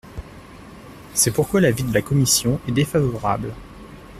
[1.13, 3.53] C’est pourquoi l’avis de la commission est défavorable.